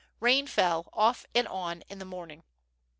Sain 0.23 0.47
fell 0.47 0.89
off 0.93 1.27
and 1.35 1.47
on 1.47 1.83
in 1.87 1.99
the 1.99 2.05
morning. 2.05 2.41